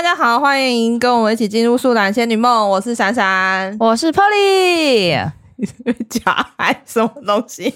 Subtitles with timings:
[0.00, 2.64] 大家好，欢迎跟我们一起进入《树懒仙女梦》。
[2.66, 5.30] 我是闪闪，我是 Polly。
[6.08, 7.74] 假爱什么东西？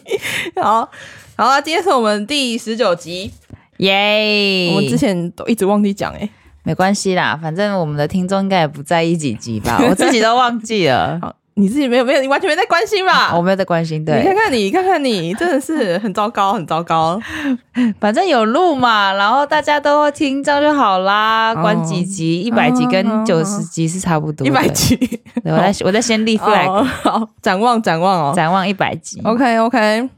[0.57, 0.91] 好，
[1.37, 3.31] 好了，今天是我们第十九集，
[3.77, 4.71] 耶！
[4.75, 6.27] 我们之前都一直忘记讲，哎，
[6.63, 11.21] 没关系啦，反正我们的听众应该也不在意几集吧，我自己都忘记了。
[11.57, 13.33] 你自己没有没有，你完全没在关心吧？
[13.37, 14.19] 我没有在关心，对。
[14.19, 17.21] 你看看你，看看你，真的是很糟糕，很糟糕。
[18.01, 21.55] 反正有录嘛，然后大家都会听，这样就好啦。
[21.55, 24.45] 关几集，一百集跟九十集是差不多。
[24.47, 24.99] 一百集，
[25.45, 29.21] 我在 我在先立 flag，好，展望展望哦，展望一百集。
[29.25, 30.11] OK OK，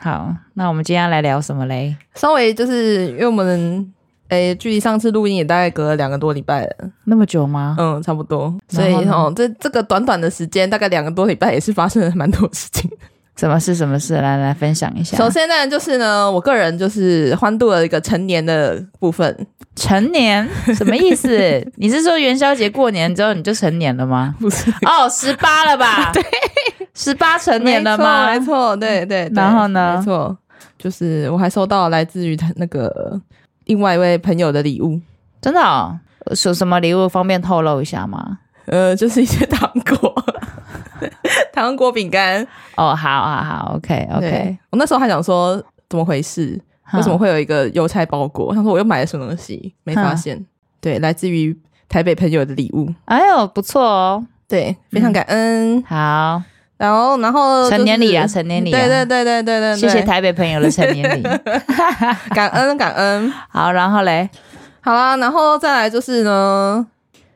[0.00, 1.96] 好，那我们今天要来聊什么嘞？
[2.14, 3.92] 稍微就是因为我们。
[4.28, 7.76] 诶，距离上次录音也大概隔了两个多礼拜了，那么久吗？
[7.78, 8.54] 嗯，差不多。
[8.68, 12.90] 所以哦，这这个短短的时间，大概两个多礼拜，也是发生了蛮多事情。
[13.36, 13.74] 什么事？
[13.74, 14.14] 什么事？
[14.14, 15.16] 来来分享一下。
[15.16, 19.46] 首先呢，就是呢，我个人就是欢度了一个成年的部分。
[19.76, 21.38] 成年什么意思？
[21.78, 24.34] 你是说元宵节过年之后你就成年了吗？
[24.40, 26.10] 不是哦，十八了吧？
[26.12, 26.20] 对，
[26.94, 28.26] 十八成年了吗？
[28.32, 29.30] 没错，对对。
[29.32, 29.96] 然后呢？
[29.96, 30.36] 没错，
[30.76, 33.18] 就是我还收到来自于他那个。
[33.68, 35.00] 另外一位朋友的礼物，
[35.40, 35.98] 真的哦？
[36.34, 37.08] 是什么礼物？
[37.08, 38.38] 方便透露一下吗？
[38.66, 40.14] 呃，就是一些糖果，
[41.52, 42.42] 糖果饼干。
[42.76, 44.58] 哦，好好好，OK OK。
[44.70, 46.60] 我那时候还想说，怎么回事？
[46.94, 48.46] 为什么会有一个邮差包裹？
[48.46, 50.44] 我想说我又买了什么东西，没发现。
[50.80, 51.54] 对，来自于
[51.88, 52.92] 台北朋友的礼物。
[53.04, 54.26] 哎呦，不错哦。
[54.48, 55.76] 对，非常感恩。
[55.76, 56.42] 嗯、好。
[56.78, 61.22] 然后，然后、就是、成年礼啊，成年礼、啊，对对对对对对，谢谢台北朋友的成年礼，
[62.34, 63.32] 感恩感恩。
[63.48, 64.30] 好，然后嘞，
[64.80, 66.86] 好啦，然后再来就是呢，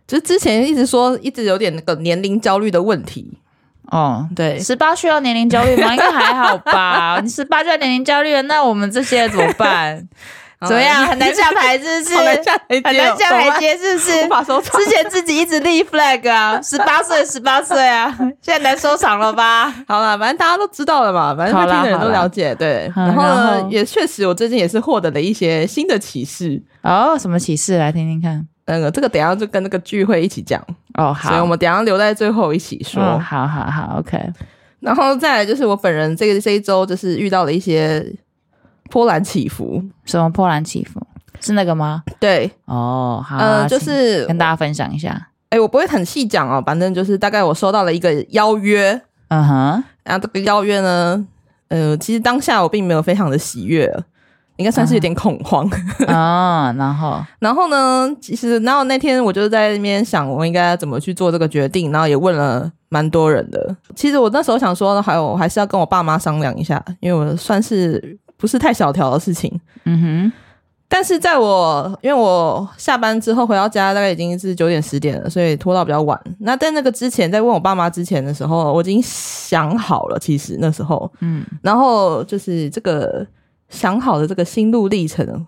[0.07, 3.37] 就是之前一直说一直有点那个年龄焦虑的问题。
[3.91, 5.91] 哦，对，十八需要年龄焦虑吗？
[5.93, 7.19] 应该还好吧。
[7.23, 10.09] 你十八就要年龄焦虑了，那我们这些怎么办？
[10.67, 11.07] 怎么样？
[11.07, 12.17] 很 难下台，是不是？
[12.17, 14.25] 很难下台阶，很难下台阶，是不是？
[14.27, 14.81] 无法收场。
[14.81, 19.73] 之前自己一直立 flag 啊，十八岁，十八岁啊，现在难收场了吧？
[19.89, 22.55] 好了，反正大家都知道了嘛，反正会听的人都了解。
[22.55, 26.63] 对，然后呢，也确实，我最近也是获得了一些新的启示。
[26.83, 27.79] 哦，什么启示？
[27.79, 28.47] 来听听看。
[28.67, 30.61] 那个，这个等一下就跟那个聚会一起讲。
[30.95, 31.31] 哦，好。
[31.31, 33.03] 所以我们等一下留在最后一起说。
[33.19, 34.19] 好好好，OK。
[34.81, 38.05] 然后再来就是我本人这个这一周就是遇到了一些
[38.93, 39.83] 波澜起伏。
[40.05, 41.01] 什么波澜起伏？
[41.41, 42.03] 是那个吗？
[42.21, 45.11] 对，哦，好，呃，就是跟大家分享一下。
[45.49, 51.27] 哎、欸，我不会很细讲哦，反正就是大概我收到了一个邀约，嗯哼，然后这个邀约呢，
[51.69, 53.91] 呃，其实当下我并没有非常的喜悦，
[54.57, 55.67] 应该算是有点恐慌
[56.07, 56.77] 啊、嗯。
[56.79, 63.75] 然后，然后呢，其实然后那天我就在那边想，我应该怎么去做这个决定，然后也问了蛮多人的。
[63.97, 69.61] 其实我那时候想说，还有我还是要跟我爸妈商量一下，因为我算是不是太小条的事情。
[69.85, 70.33] 嗯哼。
[70.89, 76.21] 但是在我因为我下班之后回到家大概已经是九点十点了，所以拖到比较晚。
[76.41, 80.19] 那在那个之前，在问我爸妈之前的时候，我已经想好了。
[80.19, 83.27] 其实那时候，嗯，然后就是这个
[83.71, 85.47] 想好的这个心路历程，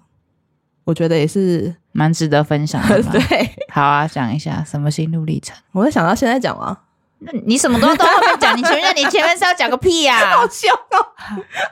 [0.85, 3.03] 我觉得也是蛮值得分享的。
[3.13, 3.21] 对，
[3.69, 5.55] 好啊，讲一下什么心路历程？
[5.73, 6.79] 我会想到现在讲吗？
[7.25, 8.57] 那你什么都都后面讲？
[8.57, 10.37] 你前面你前面是要讲个屁呀、啊？
[10.39, 11.07] 好凶哦，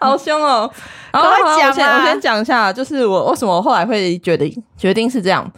[0.00, 0.70] 好凶哦！
[1.12, 5.50] 然后我先我先讲一下，就是我为什么后来会决定决定是这样。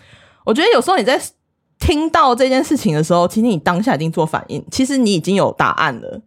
[0.45, 1.21] 我觉得有时候你在
[1.79, 6.21] 听到这件事情的时候，其实你当下已经做反应，其实你已经有答案了。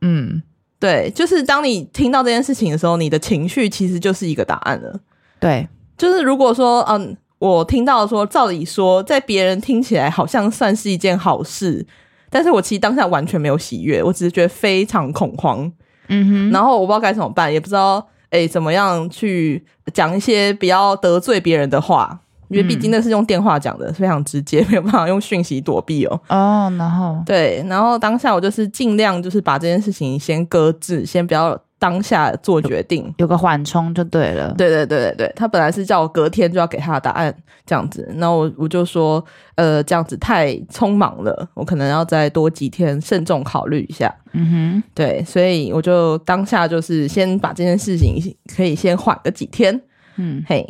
[0.00, 0.42] 嗯，
[0.78, 5.00] 对，就是当你听到这件事情的时候，你的情绪其实就是一个答案了。
[5.40, 11.86] 对，就是如果说，嗯，我听到说，照理说，在别人听起来好像算是一件好事。
[12.32, 15.70] 但是我其实当下完全没有喜悦，我只是觉得非常恐慌，
[16.08, 19.62] 嗯哼，然后我不知道该怎么办，也不知道诶、欸、怎么样去
[19.92, 26.20] 讲一些比较得罪别人的话，因为毕竟那是用电话讲的，非常直接，没有办法用讯息躲避哦。
[26.28, 31.60] 哦，然后对，然后当下我就是尽量就是把这件事情先搁置，先不要。
[31.82, 34.54] 当下做决定，有，有个缓冲就对了。
[34.56, 37.34] 对对对对对，他本来是叫我隔天就要给他的答案
[37.66, 39.22] 这样子，那我我就说，
[39.56, 44.14] 呃，这样子太匆忙了，我可能要再多几天慎重考虑一下。
[44.30, 48.14] 嗯哼，对，所以我就当下就是先把这件事情
[48.56, 49.82] 可以先缓个几天。
[50.14, 50.64] 嗯，嘿，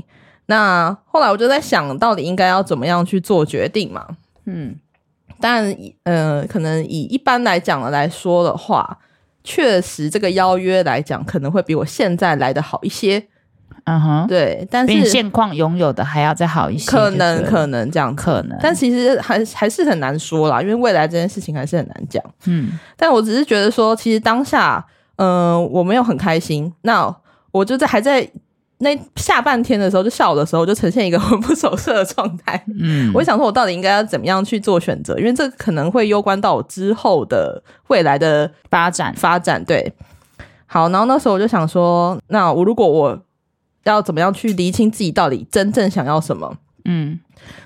[0.47, 4.06] 那后来我就在想到底应该要怎么样去做决定嘛。
[4.47, 4.75] 嗯，
[5.38, 8.99] 但呃，可能以一般来讲的来说的话。
[9.44, 13.27] 确实，这个邀约来讲，可能会比我现在来的好一些。
[13.85, 18.56] 嗯哼，对，但是现况拥有的还要再好一些，可能可能这样，可能。
[18.62, 22.23] 但其实还还是很难说啦，因为未来这件事情还是很难讲。
[22.44, 24.87] 嗯，但我只是觉得说，其实当下，
[25.17, 26.73] 嗯、呃，我没有很开心。
[26.83, 27.12] 那
[27.50, 28.31] 我就在还在
[28.82, 32.61] 那下半天的时候，就下午的时候，就呈现一个魂不守舍的状态。
[32.81, 35.17] 嗯，我想说，我到底应该要怎么样去做选择？
[35.19, 39.14] 因为这可能会攸关到我之后的未来的发展。
[39.14, 39.93] 发展对，
[40.67, 43.17] 好，然后那时候我就想说，那我如果我
[43.84, 46.56] 要怎么样去厘清自己到底真正想要什么？
[46.84, 47.20] 嗯，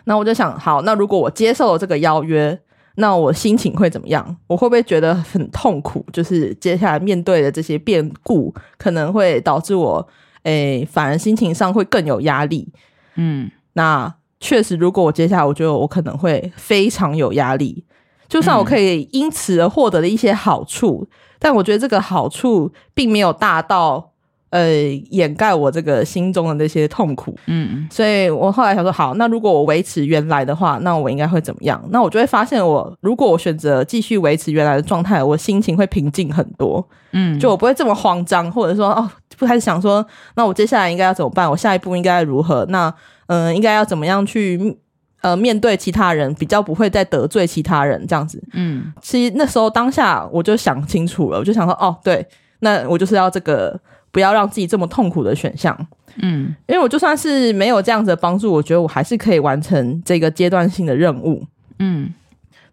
[0.04, 2.58] 那我就想，好，那如果我接受了这个邀约，
[2.96, 4.36] 那我心情会怎么样？
[4.46, 6.04] 我会不会觉得很痛苦？
[6.12, 10.06] 就是接下来面对的这些变故，可能会导致我。
[10.46, 12.68] 诶，反而心情上会更有压力。
[13.16, 17.84] 嗯，那确实，如果我接下来，我觉得我可能会非常有压力。
[18.28, 24.12] 就算我可以因此而获得了一些好处，嗯，但我觉得这个好处并没有大到。
[24.50, 24.72] 呃，
[25.10, 31.84] 掩盖我这个心中的那些痛苦，嗯，所以我后来想说，好，那如果我维持原来的话，那我应该会怎么样？
[31.90, 41.50] 那我就会发现我，我如果我选择继续维持原来的状态，我心情会平静很多，嗯，就我不会这么慌张，或者说哦，不开始想说，那我接下来应该要怎么办？
[41.50, 42.64] 我下一步应该如何？
[42.70, 42.92] 那
[43.26, 44.78] 嗯、呃，应该要怎么样去
[45.22, 52.26] 呃面对其他人，比较不会再得罪其他人这样子，嗯，其实那时候当下我就想清楚了，我就想说，哦，对，
[52.60, 53.80] 那我就是要这个。
[54.12, 55.76] 不要让自己这么痛苦的选项，
[56.22, 61.44] 嗯，因为我就算是没有这样子的帮助，我觉得我还是可以完成这个阶段性的任务，
[61.80, 62.14] 嗯。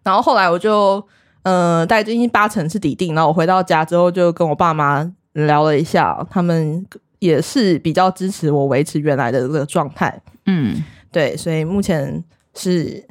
[0.02, 1.06] 然后后来我就，
[1.42, 3.14] 呃，大概已经八成是底定。
[3.14, 6.84] 然后我回到家之后，就跟我爸妈聊了一下，他们
[7.18, 10.82] 也是比较支持我维持原来的这个状态，嗯，
[11.12, 13.06] 对，所以目前是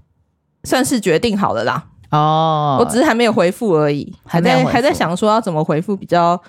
[0.63, 1.85] 算是决定好了啦。
[2.11, 6.39] 哦，我只是还没有回复而已，还在还在想说要怎么回复比较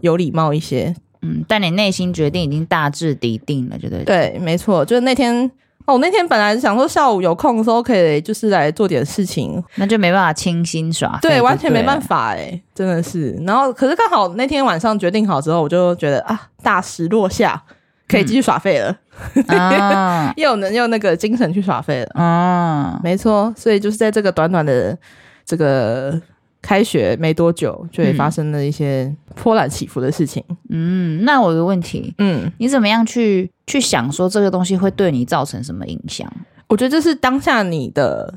[0.00, 0.94] 有礼貌一些。
[1.22, 4.04] 嗯，但你内心决定已经大致底定了，对不对？
[4.04, 5.50] 对，没错，就是那天
[5.90, 13.32] 哦，我那天本来想说下午有空的时候可以就是来做点事情，那就没办法清心耍废，对，完全没办法哎，真的是。
[13.44, 17.60] 然后可是刚好那天晚上决定好之后，我就觉得啊，大石落下，
[18.06, 18.96] 可以继续耍废了，
[19.48, 22.10] 嗯啊、 又能用那个精神去耍废了。
[22.14, 24.96] 嗯，没错，所以就是在这个短短的
[25.44, 26.20] 这个。
[26.62, 30.44] 开学没多久，就也发生了一些波澜起伏的事情。
[30.68, 36.30] 嗯，那我有个问题，嗯，你怎么样去去想说这个东西会对你造成什么影响？
[36.68, 38.32] 我觉得这是当下你的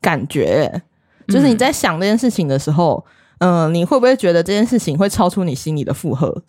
[0.00, 0.82] 感觉，
[1.28, 3.04] 就是你在想这件事情的时候，
[3.38, 6.42] 嗯、呃，你会不会觉得这件事情会超出你心里的负荷？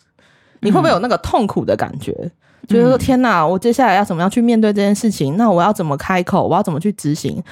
[0.60, 2.12] 你会不会有那个痛苦的感觉？
[2.20, 2.30] 嗯、
[2.68, 5.36] 就是说，天哪，我接下来要怎么样去面对这件事情？
[5.36, 6.46] 那我要怎么开口？
[6.46, 7.42] 我要怎么去执行？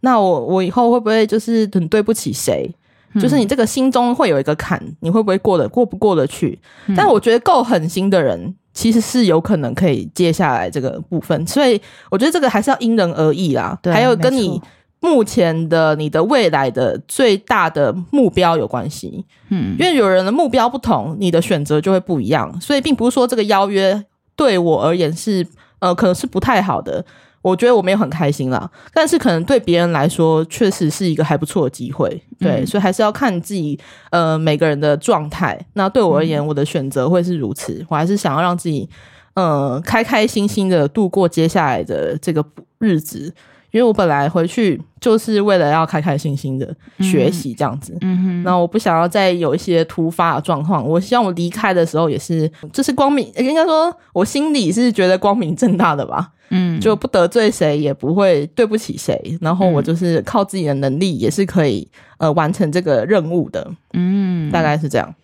[0.00, 2.72] 那我我以后会不会就是很对不起谁？
[3.18, 6.58] 就是你这个心中会有一个坎，你会不会过得过不过得去？
[6.86, 11.46] 嗯、但我觉得够狠心的人，其实是有可能可以接下来这个部分。
[11.46, 11.80] 所以
[12.10, 13.76] 我觉得这个还是要因人而异啦。
[13.82, 14.60] 对，还有跟你
[15.00, 19.24] 目前的你的未来的最大的目标有关系。
[19.48, 22.60] 嗯，因为有人的目标不同，你的选择就会不一样。
[22.60, 24.04] 所以并不是说这个邀约
[24.36, 25.46] 对我而言是
[25.80, 27.04] 呃，可能是不太好的。
[27.42, 32.08] 我觉得我没有很开心啦，但是可能对别人来说，确实是一个还不错的机会。
[32.38, 33.78] 对，嗯、所以还是要看自己
[34.10, 35.58] 呃每个人的状态。
[35.74, 37.72] 那对我而言，我的选择会是如此。
[37.74, 38.88] 嗯、我还是想要让自己
[39.34, 42.44] 呃开开心心的度过接下来的这个
[42.78, 43.32] 日子。
[43.72, 50.84] 因为我本来回去就是为了要开开心心的学习这样子，嗯哼，那我不想要再有一些突发的状况。
[50.84, 59.38] 我希望我离开的时候也是，就是光明，应该说我心里是觉得光明正大的吧，嗯，就不得罪谁，也不会对不起谁。
[59.40, 61.88] 然后我就是靠自己的能力也是可以
[62.18, 65.14] 呃完成这个任务的，嗯，大概是这样，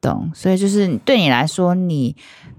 [0.00, 0.30] 懂。
[0.34, 2.16] 所以就是对你来说，你。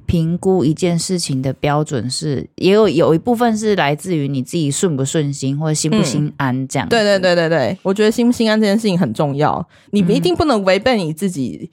[0.07, 6.89] 评估一件事情的标准是，也有有一部分是来自于你自己顺不顺心或者心不心安这样、嗯。
[6.89, 11.69] 对对对对对，我觉得心不心安这件事情很重要，你一定不能违背你自己、嗯、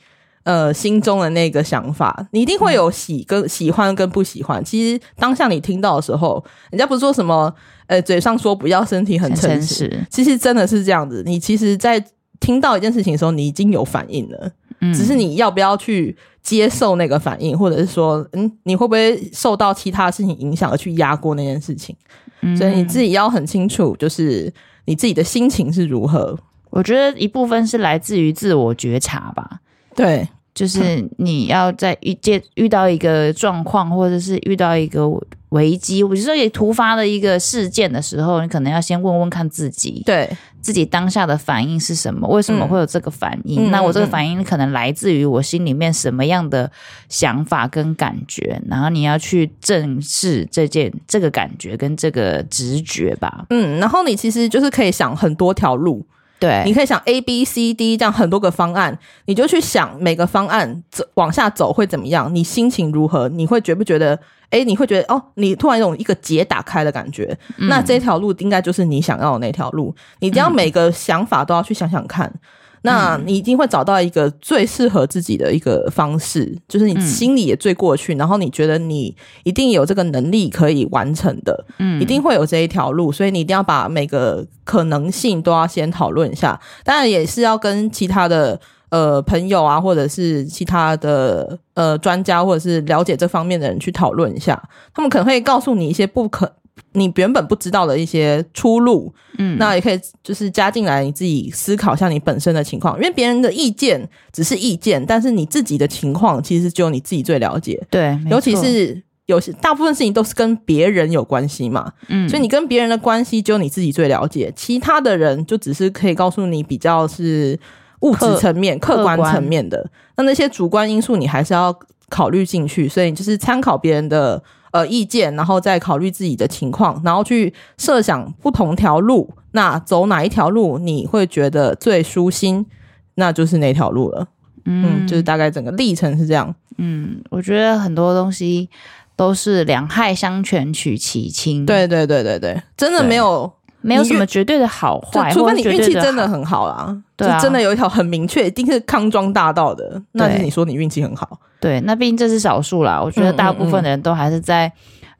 [0.48, 4.64] 呃心中的那个想法，你一定会有喜跟喜欢跟不喜欢。
[4.64, 7.54] 其实当下你听到的时候，人家不是说什么
[7.86, 11.22] 呃嘴上说不要，身体很诚实，其实真的是这样子。
[11.26, 12.02] 你其实，在
[12.40, 14.50] 听到一件事情的时候，你已经有反应了。
[14.94, 21.94] 只是你要不要去接受那个反应，或者是说，嗯，你会不会受到其他事情影响而去压过那件事情？
[22.40, 24.50] 嗯，所以你自己要很清楚，就是
[24.86, 26.38] 你自己的心情是如何。
[26.70, 29.58] 我觉得一部分是来自于自我觉察吧。
[29.96, 30.28] 对，
[30.58, 35.08] 就是 你要在遇见遇到一个状况，或者是遇到一个。
[35.50, 40.28] 危机，我觉得也突发的一个事件的时候，你可能要先问问看自己，对
[40.60, 42.28] 自己当下的反应是什么？
[42.28, 43.66] 为什么会有这个反应？
[43.66, 46.70] 嗯、那我这个反应可能来自于我心里面什么样的
[47.08, 48.60] 想法跟感觉？
[48.68, 53.46] 然后你要去正视这件这个感觉跟这个直觉吧。
[53.48, 56.04] 嗯，然后你其实就是可以想很多条路。
[56.38, 63.28] 对，你可以想 A、B、C、D 这样很多个方案，你就去想每个方案走往下走会怎么样，你心情如何？
[63.28, 64.18] 你会觉不觉得？
[64.50, 69.94] 哎，你会觉得哦，你突然有一个结打开的感觉，嗯、那这条路应该就是你想要的那条路。
[70.20, 72.26] 你这样每个想法都要去想想看。
[72.26, 72.40] 嗯
[72.82, 94.62] 那你一定会找到一个最适合自己的一个方式，就是你心里也最过去，嗯、然后你觉得你一定有这个能力可以完成的，嗯，一定会有这一条路，所以你一定要把每个可能性都要先讨论一下，当然也是要跟其他的呃朋友啊，或者是其他的呃专家，或者是了解这方面的人去讨论一下，
[94.94, 96.52] 他们可能会告诉你一些不可。
[96.92, 117.58] 你原本不知道的一些出路，嗯，那也可以就是加进来，你自己思考一下你本身的情况，因为别人的意见只是意见，但是你自己的情况其实只有你自己最了解，对，尤其是有些大部分事情都是跟别人有关系嘛，嗯，所以你跟别人的关系只有你自己最了解，其他的人就只是可以告诉你比较是
[118.00, 119.32] 物质层面、客，客观。
[119.32, 121.76] 层面的，那那些主观因素你还是要
[122.08, 124.42] 考虑进去，所以就是参考别人的。
[124.70, 132.66] 呃，意见，然后再考虑自己的情况，然后去设想不同条路，那走哪一条路你会觉得最舒心，
[133.14, 134.28] 那就是哪条路了。
[134.64, 136.54] 嗯，嗯，就是大概整个历程是这样。
[136.76, 138.68] 嗯，我觉得很多东西
[139.16, 141.64] 都是两害相权取其轻。
[141.64, 146.96] 对对对对对，真的没有没有什么绝对的好坏，除非你运气真的很好啦。
[147.16, 151.38] 对啊，就真的有一条很明确，一定是康庄大道的，那是你说你运气很好。
[151.60, 153.00] 对，那毕竟这是少数啦。
[153.02, 154.72] 我觉得大部分的人都还是在、嗯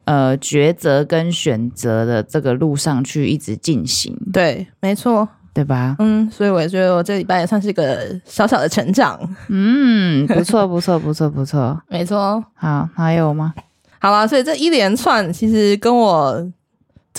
[0.05, 4.15] 嗯、呃抉择跟选择的这个路上去一直进行。
[4.31, 5.95] 对，没错，对吧？
[5.99, 9.19] 嗯，所以我觉得我这礼拜也算是一个小小的成长。
[9.49, 12.41] 嗯，不错，不错，不错，不错， 没错。
[12.55, 13.53] 好，还有吗？
[13.99, 16.41] 好了，所以这一连串其实跟我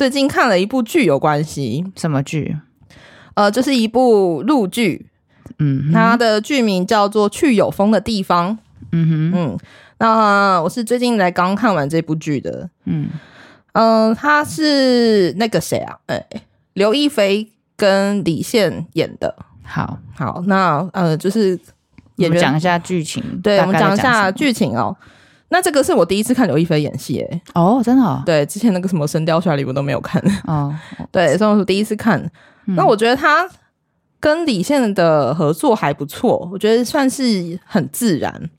[0.00, 1.85] 最近看了一部剧有关系。
[1.95, 2.57] 什么剧？
[3.35, 5.11] 呃，就是一部陆剧。
[5.59, 8.57] 嗯，它的剧名叫做《去有风的地方》。
[8.92, 9.59] 嗯哼，嗯，
[9.99, 13.11] 那我是最近才刚看完这部剧的，嗯
[13.75, 15.99] 嗯、呃，他是那个谁啊？
[16.07, 16.42] 哎、欸，
[16.73, 19.37] 刘亦菲跟李现演的。
[19.62, 21.61] 好，好，那呃，就是
[22.16, 24.97] 演员讲一下剧情，对，我们讲一下剧情哦。
[25.50, 30.75] 那这个是我第一次看刘亦菲演戏，哎，哦，真的、哦，对，之前那个什么《神雕侠侣》我都没有看，哦，
[31.12, 32.19] 对，所以我是第一次看。
[32.66, 33.49] 嗯、那我觉得他
[34.19, 38.50] 跟李现的合作还不错，我觉得算是很自然。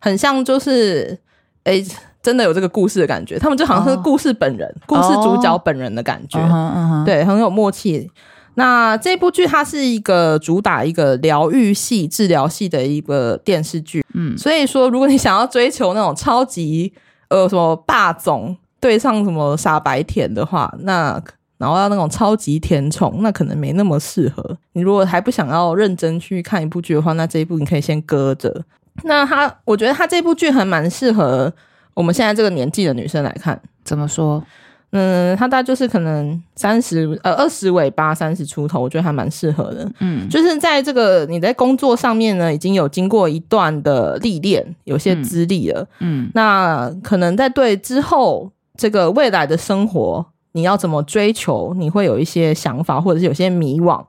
[0.00, 1.16] 很像，就是
[1.64, 3.38] 哎、欸，真的有这个故事的感觉。
[3.38, 4.98] 他们就好像是故事本人，oh.
[4.98, 6.50] 故事主角本人的感觉，oh.
[6.50, 7.04] Uh uh.
[7.04, 8.10] 对，很有默契。
[8.54, 16.92] 那这部剧它是一个主打一个疗愈系、治疗系的一个电视剧，嗯，所以说如果你想要追求那种超级
[17.28, 21.22] 呃什么霸总对上什么傻白甜的话，那
[21.58, 24.56] 然后要那种超级甜宠，那可能没那么适合。
[24.72, 28.64] 你如果还不想要认真去看一部剧的话，那这一部你可以先搁着。
[29.04, 31.52] 那他，我觉得他这部剧还蛮适合
[31.94, 33.60] 我们现在这个年纪的女生来看。
[33.84, 34.42] 怎么说？
[34.92, 39.90] 嗯，他大概就是可能三十呃二十尾巴三十出头，我觉得还蛮适合的。
[40.00, 45.82] 嗯，就是在这个你在工作上面呢，已经有经过一段的历练，有些资历了。
[46.00, 54.04] 嗯，嗯，那可能在对之后这个未来的生活，你要怎么追求，你会有一些想法，或者是有些迷惘。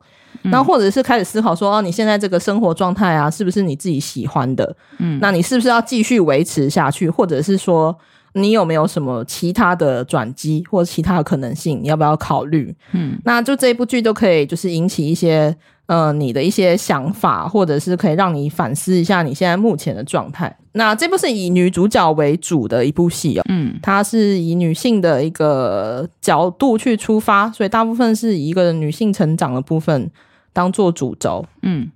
[0.45, 4.75] 那或者是开始思考说，哦，你现在这个生活状态啊，是不是你自己喜欢的？
[4.97, 7.07] 嗯，那你是不是要继续维持下去？
[7.07, 7.95] 或者是说，
[8.33, 11.81] 你有没有什么其他的转机或者其他的可能性？
[11.81, 12.75] 你要不要考虑？
[12.93, 15.55] 嗯，那就这部剧都可以，就是引起一些
[15.87, 20.55] 呃你的一些想法，或者是可以让你反思一下你现在目前的状态。
[20.73, 30.09] 那这部是以女主角为主的一部戏哦，嗯，它是以女性的一个角度去出发，所以大部分是以一个女性成长的部分。
[30.53, 31.89] 当做主轴，嗯，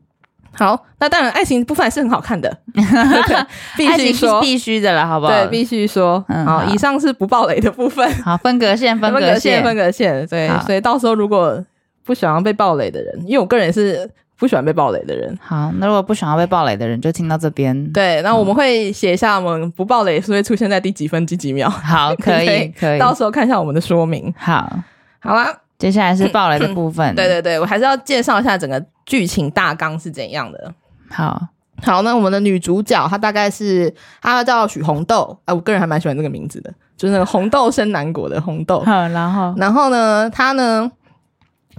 [0.56, 2.52] 好，那当然爱情部分还是很好看的，
[3.78, 5.32] 必须 说必须的了，好不好？
[5.32, 11.64] 对，必须说，嗯，好，以上是不暴雷的部分，好，分隔线， 分隔线，分隔线，对，所以到时候如果
[12.04, 24.72] 不喜欢被暴雷的人，因为我个人也是不喜欢被暴雷的人，好，那如果不喜欢被暴雷的人，就听到这边，对，那我们会写一下我们不暴雷是会出现在第几分几几秒，好，可以，可以，到时候看一下我们的说明，好，
[25.20, 25.54] 好啦。
[25.78, 27.14] 接下来是爆雷的部分。
[27.16, 30.74] 对对对，我还是要介绍一下整个剧情大纲是怎样的。
[31.10, 31.42] 好
[31.84, 38.80] 好，那我们的女主角她大概是她叫许红豆，哎、啊，我个人还蛮喜欢这个名字的，就是那个红豆生南国的红豆。
[38.80, 40.90] 好，然后然后呢，她呢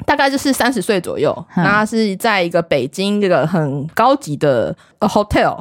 [0.04, 5.58] 大概就是三十岁左右，那她是在一个北京这个很高级的 hotel。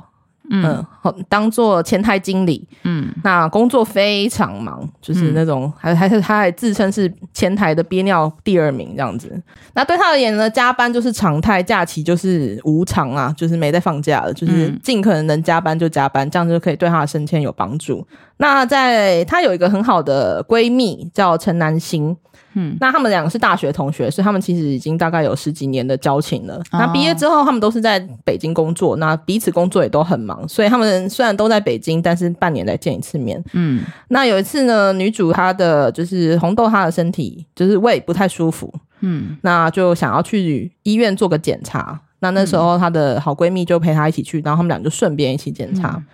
[0.50, 0.86] 嗯，
[1.28, 9.42] 当做前台经理，嗯，那工作非常忙，就是那种还还是他还自称是前台的憋尿第二名这样子。
[9.74, 18.06] 那对他而言呢，加班就是常态，假期就是无常啊，就是没在放假了，就是尽可能能加班就加班，这样就可以对他的升迁有帮助。
[18.38, 22.16] 那在她有一个很好的闺蜜叫陈南星。
[22.58, 26.58] 嗯，那他们两个是大学同学，所以他们其实已经大概有十几年的交情了。
[26.72, 33.44] 那毕业之后，他们都是在北京工作，那彼此工作也都很忙，所以他们虽然都在北京，但是半年才见一次面。
[33.52, 42.00] 嗯，那有一次呢，女主她的就是红豆，她的身体就是胃不太舒服，嗯，那就想要去医院做个检查。
[42.20, 45.96] 那那时候她的好闺蜜就陪她一起去，然后他们俩就顺便一起检查。
[45.98, 46.06] 嗯、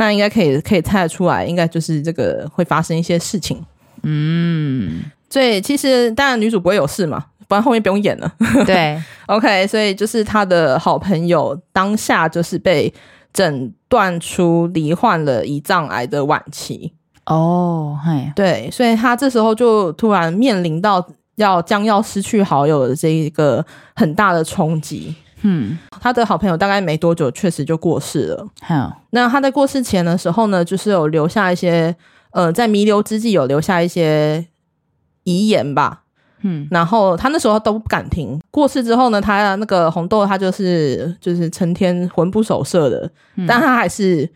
[0.00, 3.62] 那应该可以可以猜得出来，应该就是这个会发生一些事情。
[4.02, 5.02] 嗯。
[5.28, 8.32] 所以其实当然女主不会有事嘛，不然后面不用演了。
[8.66, 12.92] 对， OK，所以就是他的好朋友当下就是被
[13.32, 16.92] 诊断出罹患了胰脏癌的晚期。
[17.26, 23.64] 哦，嘿，对，所以他这时候就突然面临到要将要失去好友的这一个
[23.94, 25.14] 很大的冲击。
[25.42, 28.46] 嗯，他的好朋友大概没多久确实就过世了。
[28.62, 31.94] 好，那他在过世前的时候呢，就是有留下一些
[32.30, 34.46] 呃，在弥留之际有留下一些。
[35.24, 36.02] 遗言吧，
[36.40, 38.40] 嗯，然后他那时候都不敢听。
[38.50, 44.28] 过世之后呢，他那个红豆他就是就是成天魂不守舍的，嗯、但他还是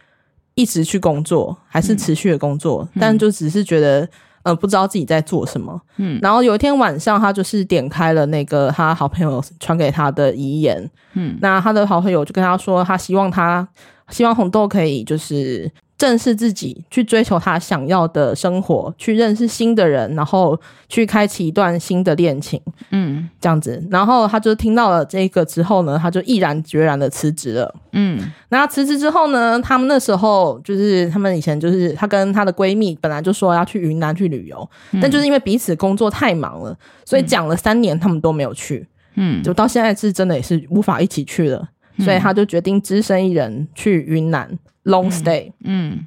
[0.54, 4.06] 一直去工作，还是持续的工作，嗯、但就只是觉得
[4.44, 6.18] 呃不知道自己在做什么，嗯。
[6.22, 13.66] 然后有一天晚上，他就是点开了那个他好朋友传给他的遗言，嗯，那他的好朋友就跟他说，他希望他
[14.10, 15.70] 希望红豆可以就是。
[15.96, 22.60] 正视自己，去追求他想要的生活，去认识新的人，然后去开启一段新的恋情，
[22.90, 23.80] 嗯，这样子。
[23.90, 28.32] 然后他就听到了这个之后呢，他就毅然决然的辞职了，嗯。
[28.48, 41.68] 那辞职之后呢，他们那时候就是他们以前就是她跟她的闺蜜本来就说要去云南去旅游，嗯，但就是因为彼此工作太忙了，所以讲了三年他们都没有去，嗯，就到现在是真的也是无法一起去了，
[42.00, 44.58] 所以他就决定只身一人去云南。
[44.84, 46.06] Long stay，嗯，嗯，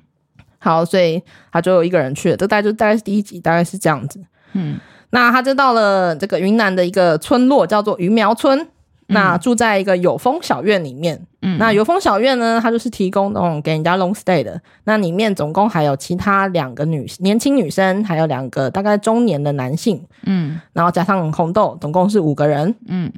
[0.59, 2.37] 好，所以他就一个人去了。
[2.37, 4.21] 这大概就大概是第一集，大概是这样子。
[4.53, 8.59] 嗯，那他就到了这个云南的一个村落，叫做鱼苗村。
[9.09, 11.25] 嗯、那住在一个有风小院里面。
[11.41, 14.61] 嗯，那有风小院呢，它就是提供那种给人家 long stay 的。
[14.83, 20.03] 那里面总共还有其他两个女年轻女生，还有两个大概中年的男性。
[20.25, 22.75] 嗯，然后加上红豆，总共是五个人。
[22.87, 23.11] 嗯。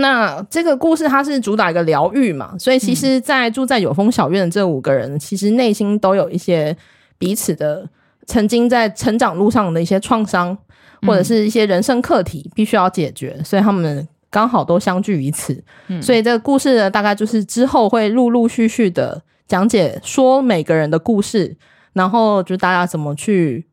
[0.00, 6.76] 那这个故事它是主打一个疗愈嘛，所以其实，在住在有风小院的这五个人，嗯、其实内心都有一些
[7.18, 7.84] 彼此的
[8.24, 10.56] 曾经在成长路上的一些创伤，
[11.02, 15.60] 或者是一些人生课题必须要解决，嗯、所以他们刚好都相聚于此。
[15.88, 21.56] 嗯、所以这个故事呢，大概就是之后会陆陆续续的讲解说每个人的故事，
[21.92, 23.66] 然后就大家怎么去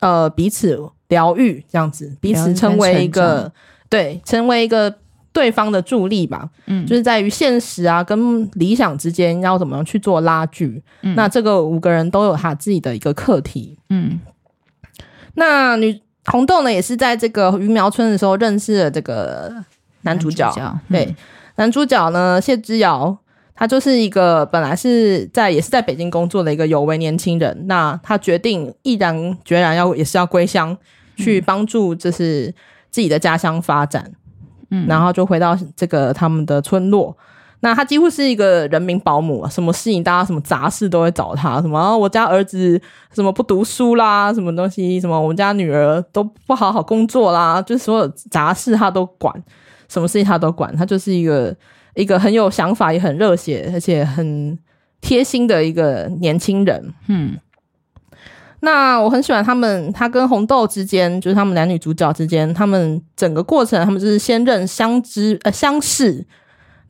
[0.00, 3.52] 呃彼此疗愈这样子，彼此成为一个
[3.88, 4.96] 对，成为一个。
[5.32, 10.82] 对方的助力吧，嗯，就是在于现实啊跟理想之间要怎么样去做拉锯。
[11.02, 13.78] 嗯，那这个五个人都有他自己的一个课题。
[13.90, 14.20] 嗯，
[15.34, 19.52] 那女红豆呢，也是在这个鱼苗村的时候认识了这个
[20.02, 20.50] 男主角。
[20.50, 21.14] 主角嗯、对，
[21.56, 23.16] 男主角呢谢之遥，
[23.54, 27.66] 他就是一个本来是在也是在北京工作的一个有为年轻人。
[27.66, 30.76] 那他决定毅然决然要也是要归乡，
[31.16, 32.52] 去帮助就是
[32.90, 34.04] 自己的家乡发展。
[34.04, 34.19] 嗯，
[34.86, 37.16] 然后就回到这个他们的村落，
[37.60, 42.80] 那他几乎是一个人民保姆啊，什么事情大家什么杂事都会找他，什么我家儿子
[43.12, 49.34] 什么不读书啦，什么东西，什么我们家女儿都不好好工作啦，就是所有杂事他都管，
[49.88, 51.54] 什么事情他都管，他就是一个
[51.94, 54.58] 一个很有想法，也很热血，而且很
[55.00, 57.36] 贴心的一个年轻人，嗯。
[58.62, 66.22] 那我很喜欢他们，他跟红豆之间，就是他们男女主角之间，他们整个过程，他们就是先认相知呃相识，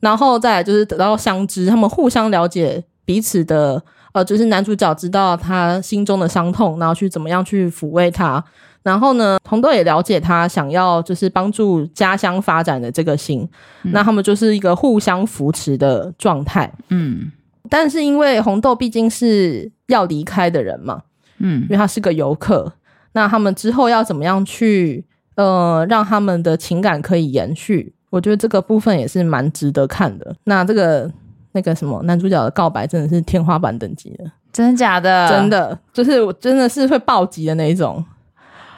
[0.01, 3.81] 然后再来就是得到相知，他们互相了解彼此的
[4.11, 8.43] 呃，就是男主角知道他心中的伤痛，然后去怎么样去抚慰他，
[8.83, 13.47] 然后呢，红豆也了解他想要就是帮助家乡发展的这个心，
[13.83, 17.31] 嗯、那他们就是一个互相扶持的状态，嗯，
[17.69, 21.03] 但是因为红豆毕竟是要离开的人嘛。
[21.41, 22.71] 嗯，因为他是个游客，
[23.13, 25.03] 那他们之后要怎么样去
[25.35, 27.93] 呃让他们的情感可以延续？
[28.09, 30.35] 我觉得这个部分也是蛮值得看的。
[30.43, 31.09] 那这个
[31.53, 35.29] 那个什么男主角的告白真的是天花板等级的，真的假的？
[35.29, 38.03] 真的，就是我真的是会暴击的那一种，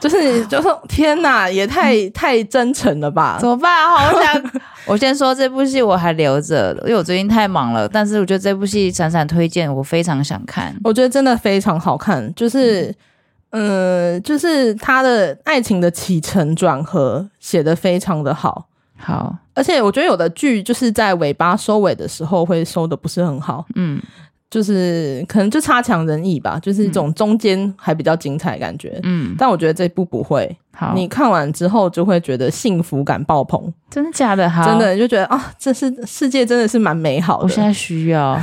[0.04, 3.38] 就是就是天哪，也太太真诚了吧？
[3.40, 3.88] 怎么办？
[3.88, 4.52] 好想
[4.84, 7.88] 我先说这部戏我还留着，因为我最近太忙了。
[7.88, 10.76] 但是我觉得这部戏闪闪推荐，我非常想看。
[10.84, 12.94] 我觉得真的非常好看，就是
[13.52, 18.66] 嗯、呃，就是他的爱情的起承转合写得非常的好，
[18.98, 19.34] 好。
[19.54, 23.98] 而且我觉得有的剧就是在尾巴收尾的时候会收的不是很好，嗯。
[24.54, 29.00] 就是可能就差强人意吧，就是一种中间还比较精彩的感觉。
[29.02, 30.56] 嗯，但我觉得这部不会。
[30.72, 33.60] 好，你看完之后就会觉得幸福感爆棚。
[33.90, 34.48] 真的假的？
[34.48, 37.42] 好，真的你就觉得啊，这是世界真的是蛮美好的。
[37.42, 38.40] 我现在需要。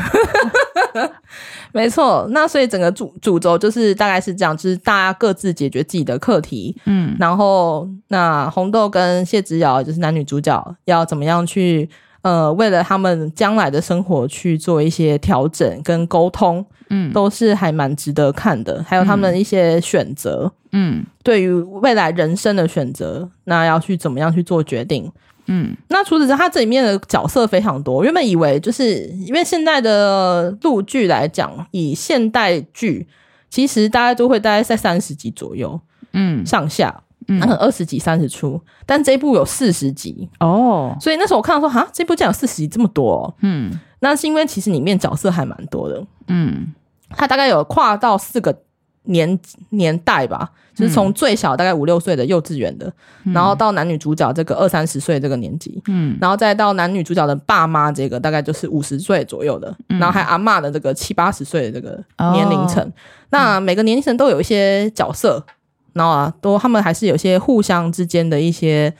[1.72, 6.76] 没错，那所以整个主主轴就是大概是这样，就是大家各自解决自己的课题。
[6.84, 11.90] 嗯，然后那红豆跟谢之遥就是男女主角要怎么样去。
[12.22, 18.84] 呃，为了他们将来的生活去做一些调整跟沟通，嗯，都是还蛮值得看的。
[18.88, 25.12] 还有他们一些选择，嗯，对于未来人生的选择，那要去怎么样去做决定，
[25.48, 25.76] 嗯。
[25.90, 28.04] 那除此之外，它这里面的角色非常多。
[28.04, 33.08] 原本以为就是因为现在的陆剧来讲，以现代剧，
[33.50, 35.80] 其实大家都会大概在三十集左右，
[36.14, 37.02] 嗯，上下。
[37.40, 46.74] 嗯，二十几、三十出，但这一部有四十集哦，所以那时候我看到说，哈，这部竟然有四十集这么多，哦，嗯，那是因为其实里面角色还蛮多的，嗯，
[47.10, 48.64] 它大概有跨到四个
[49.04, 49.40] 年
[49.70, 52.92] 年代吧，就是从最小大概五六岁的幼稚园的，
[53.24, 62.92] 嗯，然后到男女主角这个二三十岁这个年纪，嗯，然后再到男女主角的爸妈这个大概就是五十岁左右的，嗯，然后还阿嬷的这个七八十岁的这个年龄层，哦，
[63.30, 65.46] 那每个年龄层都有一些角色。
[65.94, 68.94] 然后啊，都他们还是有些互相之间的一些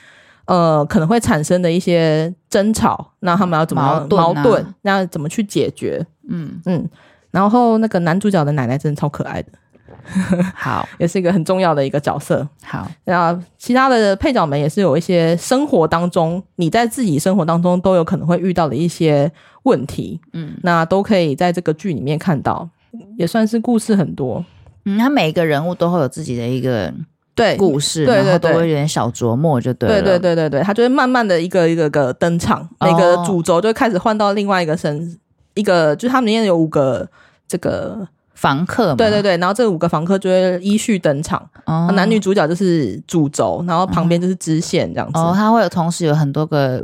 [0.46, 3.12] 呃，可能会产生的一些争吵。
[3.20, 4.66] 那他们要怎么矛盾，啊、矛盾？
[4.82, 6.06] 那怎么去解决？
[6.30, 6.90] 嗯嗯。
[7.32, 9.52] 然后那个男主角的奶奶真的超可爱的，
[10.54, 12.46] 好， 也是一个很重要的一个角色。
[12.62, 19.32] 好，那其他的配角们也是有一些生活当中，你在自己生活当中都有可能会遇到的一些
[19.64, 20.20] 问题。
[20.34, 22.68] 嗯，那都可以在这个剧里面看到，
[23.18, 24.44] 也算是故事很多。
[24.86, 26.94] 嗯，他每一个人物都会有自己的一个
[27.36, 30.02] 对故事，对，对，对，然后都会有点小琢磨，就对了。
[30.02, 35.18] 对对对对对，他就会慢慢的一个一个个登场，哦、每个主轴就开始换到另外一个身，
[35.54, 37.08] 一个就是他们里面有五个
[37.48, 45.20] 这个房客，对对对，然后这五个房客就会依序登场，哦、男女主角就是主轴，然后旁边就是支线这样子。
[45.20, 46.84] 哦，他会有同时有很多个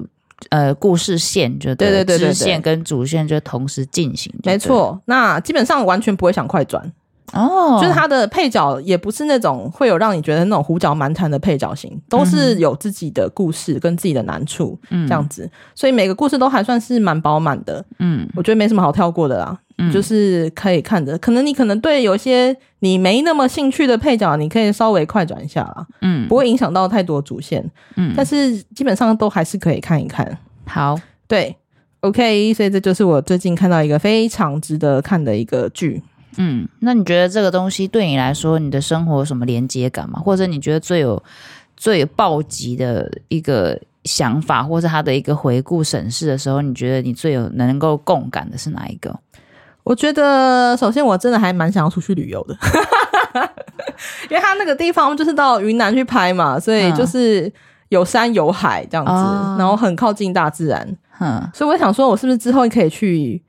[0.49, 4.31] 呃故事线，就对，对对对对，支线跟主线就同时进行。
[4.43, 6.91] 没错，那基本上完全不会想快转。
[7.33, 21.17] 哦，就是他的配角也不是那种会有让你觉得那种胡搅蛮缠的配角型，都是有自己的故事跟自己的难处，这样子，嗯，所以每个故事都还算是蛮饱满的，嗯，我觉得没什么好跳过的啦，嗯，就是可以看的。
[21.17, 30.37] 可能你可能对有些你没那么兴趣的配角，你可以稍微快转一下啦，嗯，不会影响到太多主线，嗯，但是基本上都还是可以看一看。
[30.65, 31.53] 好，对
[31.99, 36.01] ，OK，所以这就是我最近看到一个非常值得看的一个剧。
[36.35, 40.19] 嗯，那你觉得这个东西对你来说，你的生活有什么连接感吗？
[40.19, 41.21] 或者你觉得最有
[41.75, 49.17] 最有暴击的一个想法，或是他的一个回顾审视的时候，你觉得你最有能够共感的是哪一个？
[49.83, 52.53] 我觉得首先我真的还蛮想要出去旅游的，
[54.29, 57.49] 因为他那个地方就是到云南去拍嘛，所以就是
[57.87, 60.85] 有山有海这样子，嗯、然后很靠近大自然，
[61.21, 63.41] 嗯，所以我想说，我是不是之后可以去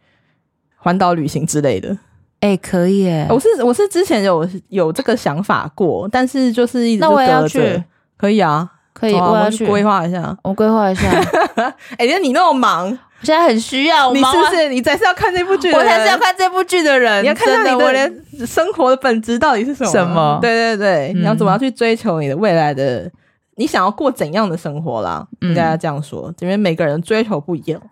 [0.76, 1.98] 环岛旅行之类的？
[2.40, 3.26] 哎、欸，可以哎！
[3.30, 7.82] 我是我是之前有有这个想法过，但是就是一直就那我也要去，
[8.16, 11.08] 可以啊，可以，啊、我要去规划一下，我规划一下。
[11.98, 14.68] 哎、欸，你那么忙，我现在很需要，你是不是？
[14.68, 17.24] 你才是要看这部剧，我才是要看这部剧的人。
[17.24, 19.90] 你要看一下你的生活的本质到底是什么？
[19.90, 20.38] 什么？
[20.40, 23.10] 对对对，嗯、你要怎么样去追求你的未来的？
[23.56, 25.26] 你想要过怎样的生活啦？
[25.40, 27.82] 应该要这样说，因为每个人追求不一样。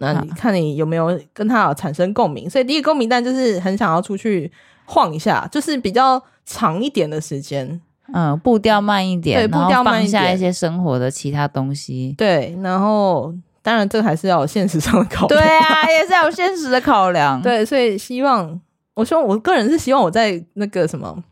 [0.00, 2.48] 那你看你有没有跟他有产生共鸣？
[2.48, 4.50] 所以第一个共鸣，但就是很想要出去
[4.84, 7.80] 晃一下，就是比较长一点的时间，
[8.12, 18.60] 嗯，步调慢一点，对，步调慢一点，放下一些生活的其他东西，对，然后当然这个还是要有现实上的考量，对啊，也是要有现实的考量，对，所以希望，
[18.94, 21.22] 我希望我个人是希望我在那个什么，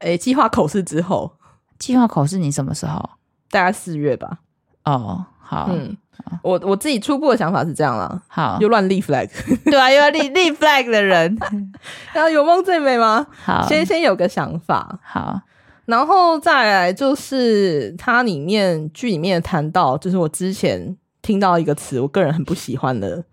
[0.00, 1.32] 诶，计划口试之后，
[1.78, 3.10] 计划口试你什么时候？
[3.50, 4.38] 大概四月吧。
[4.84, 5.96] 哦，好，嗯。
[6.42, 9.28] 我我自己初步的想法是这样啦，好，又乱立 flag，
[9.64, 11.38] 对啊，又要立立 flag 的人，
[12.12, 13.26] 然后有梦最美吗？
[13.44, 15.40] 好，先先有个想法，好，
[15.86, 23.24] 然后再来就是它里面剧里面谈到，就是我之前听到一个词，我个人很不喜欢的，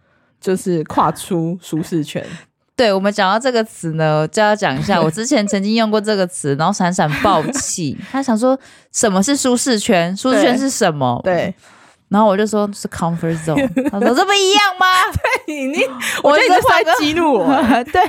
[0.42, 2.26] 就是跨出舒适圈。
[2.76, 5.02] 对，我们讲到这个词呢，就要讲一下。
[5.02, 8.56] 我之前曾经用过这个词，然后闪闪爆气，他想说
[8.92, 10.16] 什么是舒适圈？
[10.16, 11.20] 舒适圈是什么？
[11.24, 11.34] 对。
[11.34, 11.56] 对
[12.10, 14.86] 然后我就说是 comfort zone， 他说这不一样吗？
[15.46, 15.78] 对你，
[16.24, 17.46] 我觉得你在激怒我。
[17.92, 18.02] 对，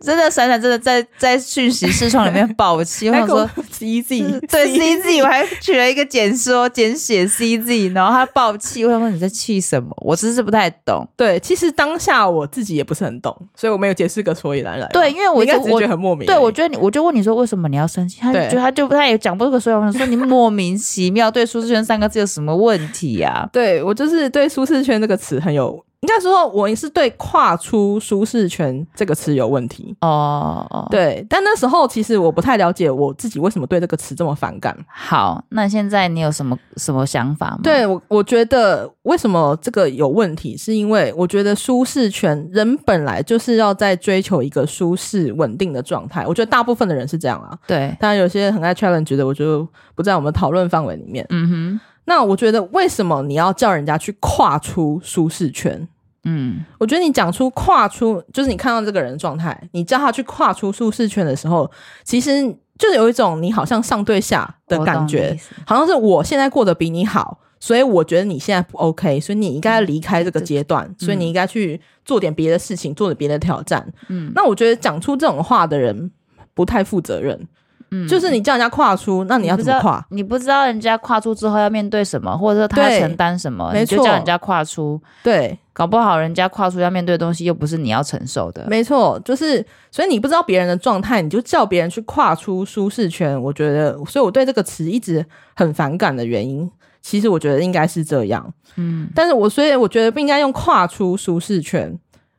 [0.00, 9.90] 真的闪闪真的在在讯息视窗里面爆气，我想说 CZ，对 CZ，我还取了一个简说简写 CZ，然后他爆气，我想说你在气什么？
[9.98, 11.06] 我其实不太懂。
[11.16, 14.86] 对，其实当下我自己也不是很懂，所以我没有解释个所以然来。
[14.88, 16.26] 对，因为我一直觉得很莫名。
[16.26, 18.20] 对，我觉得你，我就问你说为什么你要生气？
[18.20, 23.48] 他就他就他也讲不出个所以然，我想说你莫名其妙对舒适圈三个字有什么问题呀？
[23.52, 30.66] 对，我就是对舒适圈这个词很有，应该说我也是对跨出舒适圈这个词有问题哦。
[30.70, 30.90] Oh.
[30.90, 34.76] 对，但那时候其实我不太了解我自己为什么对这个词这么反感。
[34.86, 37.60] 好，那现在你有什么什么想法吗？
[37.62, 46.26] 对我，我觉得为什么这个有问题，是因为我觉得舒适圈人本来就是要在追求一个舒适稳定的状态。
[46.26, 47.56] 我觉得大部分的人是这样啊。
[47.66, 51.24] 对，当然有些很爱 challenge 的，我就不在我们讨论范围里面。
[51.30, 51.80] 嗯哼。
[52.06, 55.88] 那我觉得，为什么你要叫人家去跨出舒适圈？
[56.24, 61.70] 嗯，我觉得你讲出跨出，就是你看到这个人的状态，你叫他去跨出舒适圈的时候，
[62.02, 62.42] 其实
[62.78, 73.86] 就是有一种你好像上对下的感觉，好像是我现在过得比你好，所以我觉得你现在不 OK，所以你应该要离开这个阶段，嗯、所以你应该去做点别的事情，做点别的挑战。
[74.08, 76.10] 嗯，那我觉得讲出这种话的人
[76.54, 77.46] 不太负责任。
[77.94, 80.04] 嗯，就是你叫人家跨出，那你要怎么跨？
[80.10, 85.00] 你不知道人家跨出之后要面对什么，或者说他要承担什么，你就叫人家跨出。
[85.22, 88.66] 对，搞不好人家跨出要面对的东西又不是你要承受的。
[88.68, 93.40] 没错，就是所以你不知道别人的状态，你就叫别人去跨出舒适圈。
[93.40, 96.68] 我觉得，所以我对这个词一直很反感的原因，
[97.00, 98.52] 其实我觉得应该是这样。
[98.76, 101.96] 嗯，但是我所以我觉得不应该用跨出舒适圈，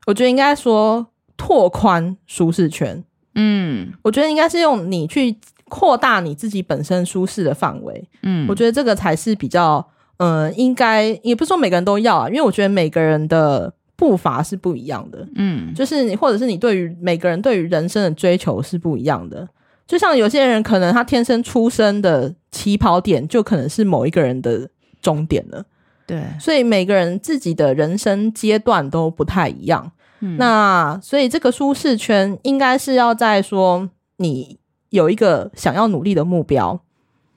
[0.07, 3.03] 我觉得应该说拓宽舒适圈。
[3.35, 5.35] 嗯，我觉得应该是用你去
[5.69, 8.09] 扩大你自己本身舒适的范围。
[8.23, 9.85] 嗯，我觉得这个才是比较，
[10.17, 15.27] 嗯、呃，应该也不是说每个人都要啊，因为我觉得每个人的步伐是不一样的。
[15.35, 19.47] 嗯，就是你或者是你对于每个人对于人生的追求是不一样的。
[19.87, 24.67] 就像有些人可能他天生出生的起跑点就可能是某一个人的
[25.01, 25.63] 终点了。
[26.07, 29.91] 对，所以每个人自己的人生阶段都不太一样。
[30.25, 34.57] 嗯、那所以这个舒适圈应该是要在说你
[34.89, 36.81] 有一个想要努力的目标，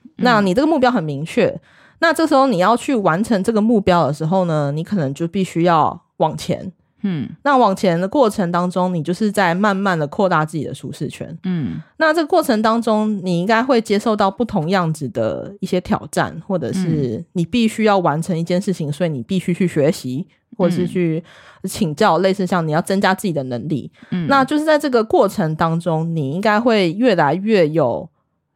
[0.01, 1.61] 嗯、那你这个目标很明确，
[1.99, 6.71] 那这时候你要去完成这个目标的时候呢，你可能就必须要往前。
[7.01, 11.37] 嗯，那往前的过程当中，你就是在慢慢的扩大自己的舒适圈。
[11.43, 21.23] 嗯，那这个过程当中，你应该会接受到不同样子的一些挑战，或者是你必须要完成一件事情，所以你必须去学习，或者是去
[21.63, 23.89] 请教，类似像你要增加自己的能力。
[24.11, 28.09] 嗯，那就是在这个过程当中，你应该会越来越有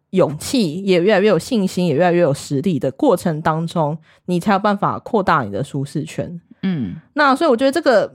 [0.09, 6.41] 勇气，也越来越有信心，也越来越有实力的过程当中，你才有办法扩大你的舒适圈。
[6.61, 8.13] 嗯，那所以我觉得这个。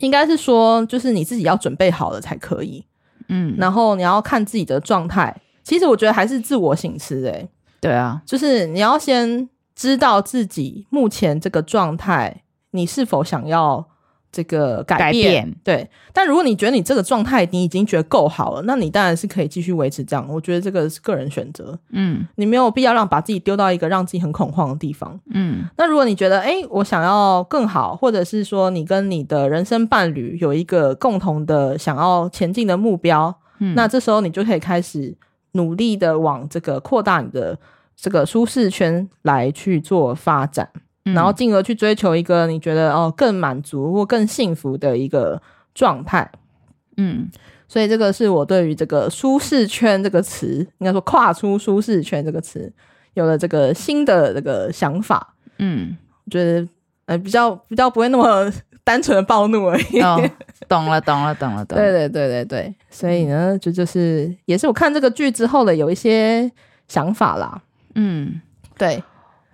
[0.00, 2.84] 应该是说，就是你自己要准备好了才可以，
[3.28, 5.34] 嗯，然后你要看自己的状态。
[5.62, 7.48] 其实我觉得还是自我省思，诶，
[7.80, 13.88] 对啊，就是你要先知道自己目前这个状态，你是否想要。
[14.34, 20.26] 这个改变，对，但如果你觉得你这个状态你已经觉得够好了，那你当然是可以继续维持这样。
[20.28, 25.64] 我觉得这个是个人选择，嗯，你没有必要让把自己丢到一个让自己很恐慌的地方，嗯。
[25.78, 35.16] 那如果你觉得，诶，我想要更好，或者是说你跟你的人生伴侣有一个共同的想要前进的目标，嗯，那这时候你就可以开始
[35.52, 37.56] 努力的往这个扩大你的
[37.94, 40.68] 这个舒适圈来去做发展。
[41.04, 45.40] 然后进而去追求一个你觉得哦更满足或更幸福的一个
[45.74, 46.30] 状态，
[46.96, 47.28] 嗯，
[47.68, 52.72] 所以这个是我对于这个舒适圈这个词，应该说跨出舒适圈这个词，
[53.12, 56.66] 有了这个新的这个想法，嗯，我觉得
[57.04, 58.50] 呃比较比较不会那么
[58.82, 60.00] 单纯的暴怒而已。
[60.00, 60.18] 哦，
[60.66, 61.84] 懂了，懂了，懂了，懂了。
[61.84, 66.50] 对对对对对，所以呢，就就是也是我看这个剧之后的有一些
[66.88, 67.60] 想法啦。
[67.94, 68.40] 嗯，
[68.78, 69.02] 对。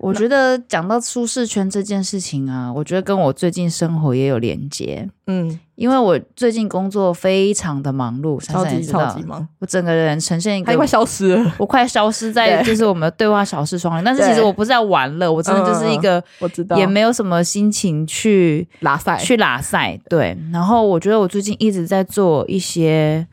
[0.01, 5.07] 我觉得讲到舒适圈这件事情啊，我觉得跟我最近生活也有连接。
[5.27, 14.03] 嗯，因为我最近工作非常的忙碌，超级超级忙，我整个人呈现一个快消失了，我快消失在就是我们的对话小视窗里。
[14.05, 20.01] 但是其实我不是在玩乐，我真的就是一个我知道，也没有什么心情去拉赛去拉赛。
[20.09, 23.27] 对，然后我觉得我最近一直在做一些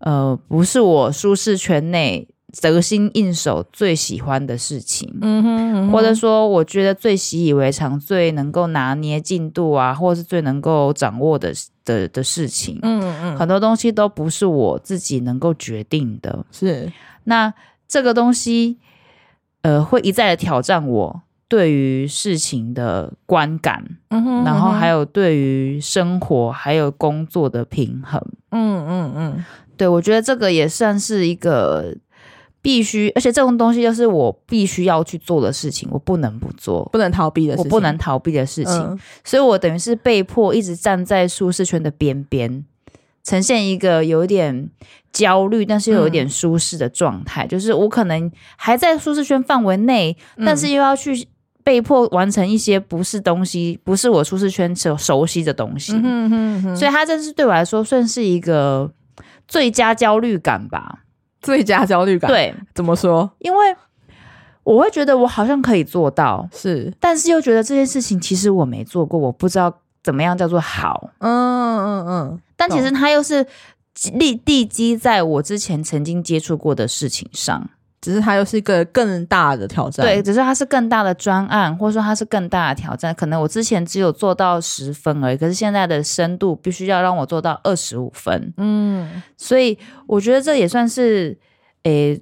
[0.00, 2.28] 呃，不是我舒适圈内。
[2.60, 11.52] 得心应手、最喜欢的事情，嗯哼，嗯哼，或者说我觉得最习以为常、最能够拿捏进度啊，或者是最能够掌握的
[11.84, 16.92] 的的事情，嗯嗯，很多东西都不是我自己能够决定的，是。
[17.24, 17.54] 那
[17.88, 18.76] 这个东西，
[19.62, 29.44] 呃，会一再的挑战我对于事情的观感，嗯哼，然后还有对于生活还有工作的平衡，嗯嗯嗯，
[29.78, 31.96] 对，我觉得这个也算是一个。
[32.62, 42.64] 必须，而且这种东西就是我必须要去做的事情，我不能不做，不能逃避的事情，我不能逃避的事情，嗯、所以我等于是被迫一直站在舒适圈的边边，
[43.24, 44.70] 呈现一个有点
[45.12, 47.44] 焦虑，但是又有点舒适的状态。
[47.44, 51.26] 嗯、就是我可能还在舒适圈范围内，嗯、但是又要去
[51.64, 55.94] 被迫完成一些不是东西，不是我舒适圈熟熟悉的东西。
[55.94, 58.92] 嗯哼嗯哼，所以它这是对我来说算是一个
[59.48, 61.00] 最佳焦虑感吧。
[61.42, 63.30] 最佳焦虑感，对，怎么说？
[63.40, 63.76] 因为
[64.62, 71.10] 我会觉得我好像可以做到，是，但是又觉得这件事情其实我没做过，我不知道怎么样叫做好。
[71.18, 72.40] 嗯嗯嗯。
[72.56, 73.44] 但其实它又是
[74.14, 77.68] 立地基在我之前曾经接触过的事情上。
[78.02, 83.14] 只是它又是一个更大的挑战，对，只是它是更大的专案，或者说它是更大的挑战。
[83.14, 88.52] 可能我之前只有做到十分而已，可是现在的深度必须要让我做到二十五分。
[88.56, 91.38] 嗯，所以我觉得这也算是
[91.84, 92.20] 诶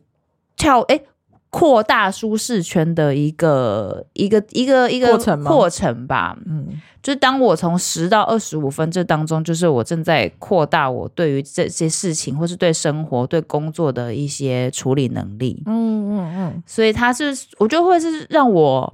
[0.54, 1.06] 跳诶
[1.50, 6.38] 扩大舒适圈的一个一个一个一个过程过程吧。
[6.46, 6.80] 嗯。
[7.02, 15.62] 就是当我从十到二十五分这当中，就是我正在扩大我对于这些事情，或是对生活、对工作的一些处理能力。
[15.64, 18.92] 嗯嗯嗯，所以他是，我觉得会是让我，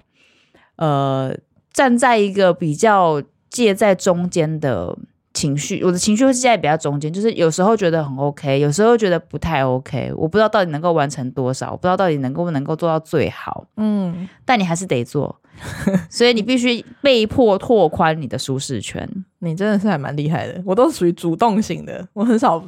[0.77, 1.37] 呃，
[1.73, 4.97] 站在一个比较介在中间的。
[5.37, 10.11] 情绪，我的情绪会是在比较中间，就是有时候觉得很 OK，有时候觉得不太 OK。
[10.17, 13.67] 我不知道到底能够完成多少，我不知道到底能够不能够做到最好。
[13.77, 15.39] 嗯，但你还是得做，
[16.09, 19.07] 所以你必须被迫拓宽你的舒适圈。
[19.41, 22.65] 你真的是还蛮厉害的，我都属于主动型的，我很少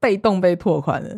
[0.00, 1.14] 被动被拓宽的。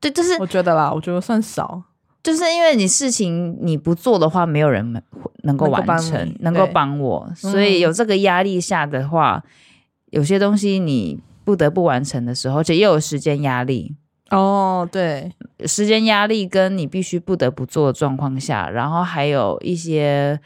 [0.00, 1.82] 对，就是我觉得啦，我觉得算少，
[2.22, 5.02] 就是因为你事情你不做的话，没有人
[5.42, 9.44] 能够完成，能够帮我，所以有这个压力下的话。
[10.12, 13.96] 有些东西你不得不完成的时候，而且又有时间压力。
[14.30, 15.32] 哦，对，
[15.66, 20.38] 时间压力跟你必须不得不做的状况下，然后还有一些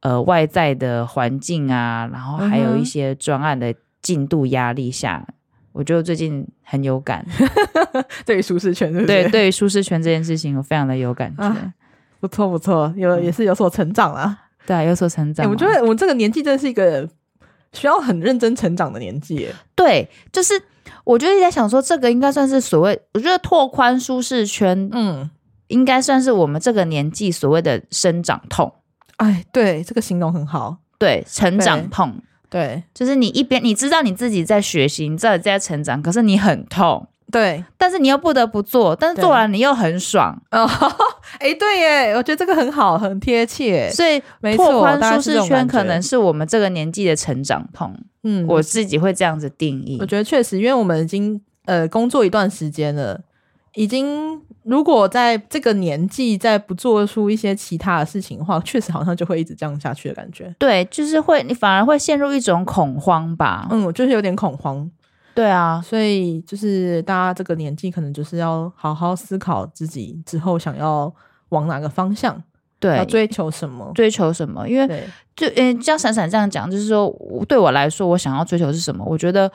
[0.00, 5.34] 呃外在的环境啊，然后还有一些专案的进度压力下，嗯、
[5.72, 7.24] 我觉得最近很有感，
[8.24, 11.72] 对于舒适圈对，对，对于舒适圈这件事情，我非常的有感觉，啊、
[12.20, 15.48] 不错不错，有也是有所成长啊，嗯、对，有所成长。
[15.48, 17.08] 我觉得我这个年纪真是一个。
[17.72, 20.60] 需要很认真成长的年纪，对，就是
[21.04, 25.30] 我就一直在想说，这个应该算是所谓，我觉得拓宽舒适圈，嗯，
[25.68, 28.72] 应该算是我们这个年纪所谓的生长痛。
[29.16, 32.82] 哎，对，这个形容很好，对，成长痛，对，对。
[32.92, 37.08] 就是你一边你知道你自己在学习，你知道你在成长，可是你很痛。
[37.32, 40.68] 对，但是你又不得不做，但是做完你又很爽哦。
[41.38, 43.90] 哎、欸，对耶，我觉得这个很好，很贴切。
[43.90, 44.22] 所以
[44.54, 47.92] 拓宽舒适圈可能是我们这个年纪的成长痛。
[48.24, 49.96] 嗯，我自己会这样子定义。
[50.00, 53.18] 我觉得确实，因为我们已经呃工作一段时间了，
[53.74, 60.54] 已经如果在这个年纪再不做出一些其他的事情的话，确实好像就会一直这样下去的感觉。
[60.58, 63.66] 对，就是会，你反而会陷入一种恐慌吧。
[63.70, 64.88] 嗯，就是有点恐慌。
[65.34, 71.12] 对啊，所以就是大家这个年纪，可能就是要好好思考自己之后想要
[71.50, 72.40] 往哪个方向，
[72.78, 74.68] 对，要追求什么，追求什么。
[74.68, 77.10] 因为对就诶，像闪闪这样讲，就是说
[77.48, 79.04] 对我来说，我想要追求是什么？
[79.06, 79.50] 我觉得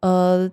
[0.00, 0.48] 呃，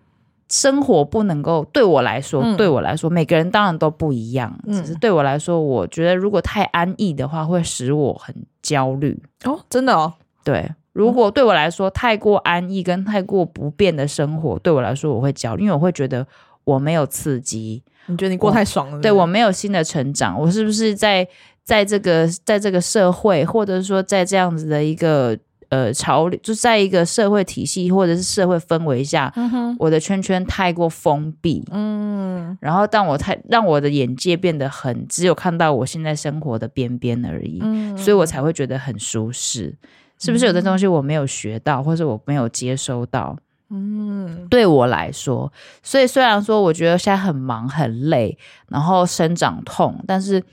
[0.49, 4.59] 生活不能够对我来说，嗯、对我来说，每个人当然都不一样。
[4.65, 9.21] 嗯、只是对我来说，我觉得如果太安逸的话，会使我很焦虑。
[9.45, 10.69] 哦，真的哦，对。
[10.93, 16.25] 如果对我来说太过安逸跟太过不变的生活，对我来说我会焦虑，因为我会觉得
[16.63, 17.84] 我没有刺激。
[18.06, 18.99] 你觉得你过太爽了？
[19.01, 21.27] 对，我没有新的成长，我是不是在
[21.63, 25.38] 在这个在这个社会，或者说在这样子的一个
[25.69, 39.73] 呃潮流，就在一个社会体系或者是社会氛围下，嗯，我的圈圈太过封闭，嗯，然后让我太让我的眼界变得很只有看到我现在生活的边边而已，嗯，所以我才会觉得很舒适。
[40.19, 43.38] 是不是有的东西我没有学到，或者我没有接收到？
[43.69, 50.43] 嗯，对我来说，所以虽然说我觉得现在很忙很累，然后生长痛，但是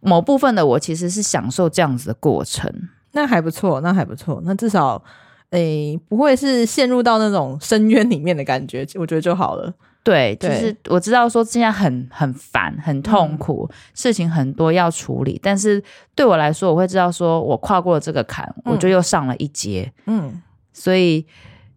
[0.00, 2.72] 某部分的我其实是享受这样子的过程。
[3.12, 5.02] 那还不错，那还不错，那至少
[5.50, 9.72] 诶不会是陷入到那种深渊里面的感觉，我觉得就好了。
[10.06, 15.82] 对，就是我知道说现在很很烦、很痛苦，嗯、事情很多要处理，但是
[16.14, 19.92] 对我来说，我会知道说我跨过了这个坎，嗯、我就又上了一阶。
[20.06, 20.40] 嗯，
[20.72, 21.26] 所以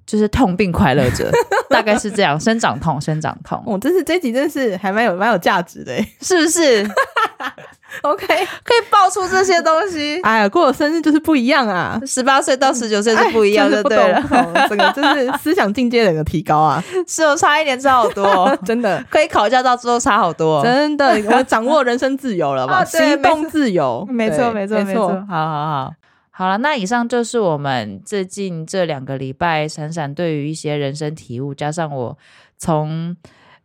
[0.10, 1.30] 就是痛并快乐着，
[1.70, 3.62] 大概是这样，生长痛，生长痛。
[3.68, 6.84] 哦，这是这集真是还蛮有蛮有价值的，是不是？
[8.03, 10.20] OK，可以爆出这些东西。
[10.26, 11.99] 哎呀，过了生日就是不一样啊！
[12.05, 14.24] 十八岁到十九岁是不一样的，对了，
[14.68, 16.84] 这个 就是思想境界的一个提高啊！
[17.07, 22.84] 是哦，差一点差好多，真的可以考驾照之后差好多，真的，我掌握人生自由了吧？
[22.86, 25.07] 行动自由，没错，没错，没错。
[25.28, 25.93] 好好好，
[26.40, 32.18] 好了，那以上就是我们最近这两个礼拜闪闪对于一些人生体悟，加上我
[32.58, 33.18] 从。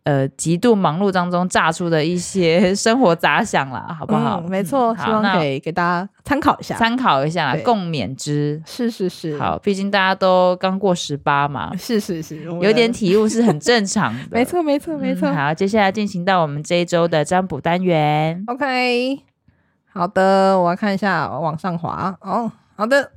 [0.02, 4.38] 呃，极度忙碌当中炸出的一些 生活杂想啦，好不好？
[4.44, 8.62] 嗯、没错，希望可以给大家参考一下，参考一下，共勉之。
[8.66, 14.28] 是是是，好，毕竟大家都刚过十八嘛， 是是是，有点体悟是很正常的。
[14.30, 15.34] 没错没错没错、嗯。
[15.34, 18.44] 好，接下来进行到我们这一周的占卜单元。
[18.48, 19.20] OK，
[19.90, 22.14] 好的，我要看一下，往上滑。
[22.20, 23.12] 哦，好的，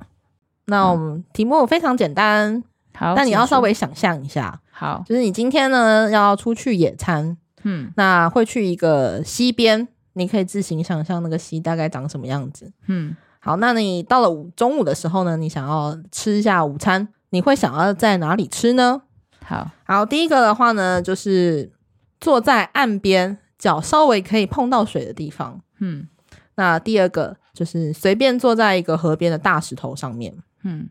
[0.66, 2.62] 那我们题目非常简单，
[2.94, 4.60] 好，但你要稍微想象一下。
[4.70, 19.02] 好，就是你今天呢要出去野餐，嗯，那会去一个溪边，你可以自行想象那个溪大概长什么样子，嗯，好，那你到了午中午的时候呢，你想要吃一下午餐，你会想要在哪里吃呢？
[19.44, 21.72] 好，好，第一个的话呢，就是
[22.20, 26.06] 坐在岸边，脚稍微可以碰到水的地方，嗯，
[26.54, 30.32] 那第二个就是随便坐在一个河边的大石头上面，
[30.62, 30.88] 嗯，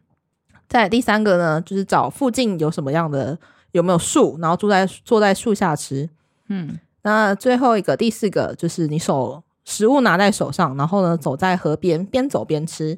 [0.68, 3.38] 再第三个呢，就是找附近有什么样的。
[3.74, 4.39] 有没有树？
[4.41, 6.09] 然后坐在坐在树下吃。
[6.47, 12.97] 嗯，那最后一个第四个就是你手食物拿在手上，然后呢走在河边边走边吃。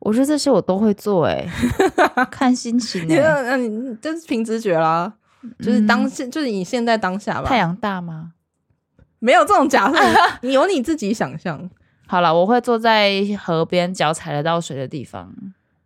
[0.00, 1.48] 我觉得这些我都会做，欸，
[2.16, 3.20] 哎， 看心情，欸。
[3.20, 5.12] 那那你这是凭直觉啦，
[5.60, 7.48] 就是当现，嗯、就是你现在当下吧。
[7.48, 8.32] 太阳大吗？
[9.20, 9.98] 没有这种假设，
[10.40, 11.70] 你有你自己想象。
[12.12, 13.10] 好了，我会坐在
[13.42, 15.32] 河边，脚踩得到水的地方。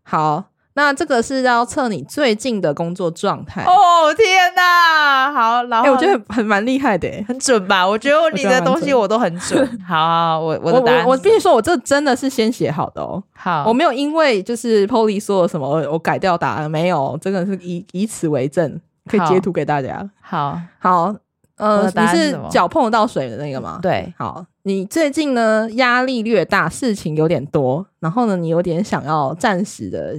[0.02, 0.44] 好。
[0.78, 4.12] 那这个是要测你最近的工作状态哦！
[4.12, 7.88] 天哪，好，然后、欸、我觉得很蛮厉害的，很准吧？
[7.88, 9.66] 我觉得你的东西我都很准。
[9.88, 9.96] 好，
[10.34, 13.22] 好，我我的答案我我必须说，我这真的是先写好的哦。
[13.34, 20.06] 好，我没有因为就是 Polly 说了什么，我改掉答案，没有，真的是以以此为证，可以截图给大家。
[20.20, 21.16] 好好，
[21.56, 23.78] 呃，你是脚碰得到水的那个吗？
[23.82, 30.18] 对，好，你最近呢压力略大，事情有点多，然后呢，你有点想要暂时的。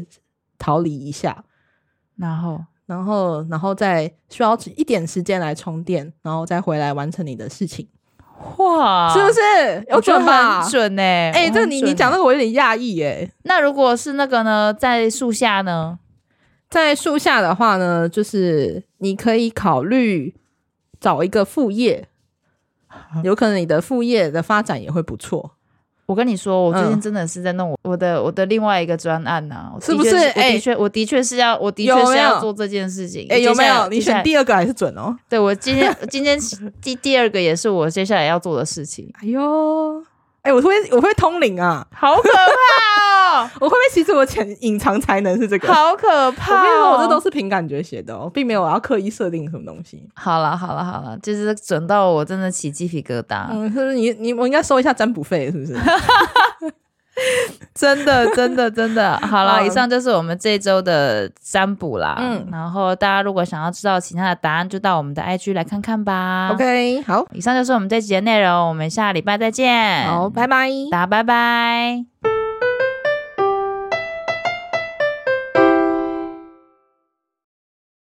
[0.59, 1.43] 逃离一下，
[2.15, 7.87] 然后，然后，然后再需要一点时间来充电，然后再回来完成你的事情。
[8.57, 10.63] 哇，是不是有准吧？
[10.63, 11.31] 很准哎、欸！
[11.31, 13.29] 哎、欸，这你你讲那个我有点讶异哎。
[13.43, 15.99] 那如果是那个呢，在树下呢？
[16.67, 20.33] 在树下的话呢，就是你可以考虑
[20.99, 22.07] 找一个副业，
[23.23, 25.51] 有可能你的副业的发展也会不错。
[26.05, 30.15] 我跟你说，我最近真的是在弄我我的、嗯、我的另外一个专案呐、啊，是不是？
[30.15, 33.23] 哎，的确、欸，我的确是要，我的确是要做这件事情。
[33.29, 33.89] 哎、欸，有没有？
[33.89, 35.13] 你选第二个还是准哦？
[35.27, 36.39] 对，我今天 今天
[36.81, 39.11] 第第二个也是我接下来要做的事情。
[39.21, 40.01] 哎呦！
[40.43, 42.96] 哎、欸，我会我会通灵啊，好可怕哦！
[43.59, 45.73] 我会不会其实我潜隐藏才能是这个？
[45.73, 46.57] 好可怕、哦！
[46.57, 50.07] 我跟你说，我这都是凭感觉写的哦，并没有我要刻意设定什么东西。
[50.13, 53.47] 好了好了好了，就是准到我真的起鸡皮疙瘩。
[53.51, 55.75] 嗯，是不是你你我应该收一下占卜费，是不是？
[57.73, 62.15] 真的，真的，真的，好了，以上就是我们这周的占卜啦。
[62.19, 66.49] 嗯，然后大家如果想要知道其他的答案，就到我们的 IG 来看看吧。
[66.53, 70.05] OK，好，以上就是我们这集的内容，我们下礼拜再见。
[70.05, 72.36] 好，拜拜，大家拜拜。